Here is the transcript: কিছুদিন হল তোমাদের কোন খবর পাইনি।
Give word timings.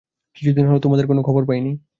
কিছুদিন 0.35 0.65
হল 0.67 0.77
তোমাদের 0.79 1.05
কোন 1.07 1.17
খবর 1.21 1.43
পাইনি। 1.45 1.71